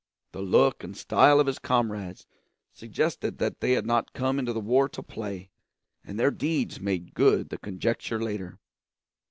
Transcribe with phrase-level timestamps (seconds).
[0.31, 2.25] The look and style of his comrades
[2.73, 5.51] suggested that they had not come into the war to play,
[6.03, 8.57] and their deeds made good the conjecture later.